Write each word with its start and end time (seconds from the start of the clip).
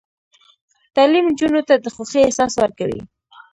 تعلیم 0.95 1.25
نجونو 1.31 1.61
ته 1.67 1.75
د 1.79 1.85
خوښۍ 1.95 2.21
احساس 2.23 2.53
ورکوي. 2.61 3.01